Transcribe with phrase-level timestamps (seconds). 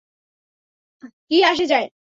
[1.31, 1.87] কী আসে যায়?